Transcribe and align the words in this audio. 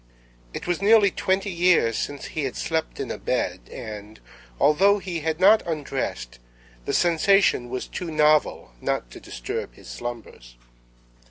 It 0.51 0.65
was 0.65 0.81
nearly 0.81 1.11
twenty 1.11 1.51
years 1.51 1.95
since 1.95 2.25
he 2.33 2.45
had 2.45 2.55
slept 2.55 2.99
in 2.99 3.11
a 3.11 3.19
bed, 3.19 3.69
and, 3.71 4.19
although 4.59 4.97
he 4.97 5.19
had 5.19 5.39
not 5.39 5.61
undressed, 5.67 6.39
the 6.85 6.91
sensation 6.93 7.69
was 7.69 7.85
too 7.87 8.09
novel 8.09 8.71
not 8.81 9.11
to 9.11 9.19
disturb 9.19 9.75
his 9.75 9.89
slumbers. 9.89 10.55